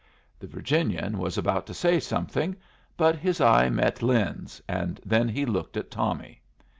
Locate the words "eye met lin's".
3.39-4.59